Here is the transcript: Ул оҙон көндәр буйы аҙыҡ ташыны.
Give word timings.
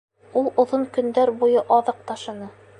Ул 0.39 0.47
оҙон 0.63 0.87
көндәр 0.97 1.33
буйы 1.43 1.63
аҙыҡ 1.79 2.03
ташыны. 2.11 2.53